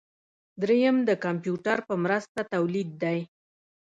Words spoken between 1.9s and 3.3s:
مرسته تولید دی.